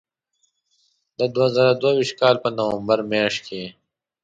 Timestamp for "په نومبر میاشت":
2.43-3.41